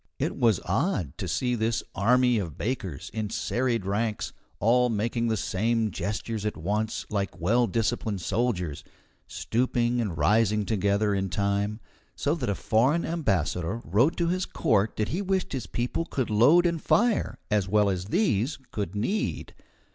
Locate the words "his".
14.27-14.47, 15.53-15.67